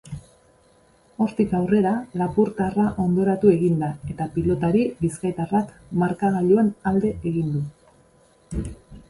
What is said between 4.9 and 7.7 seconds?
bizkaitarrak markagailuan alde egin du.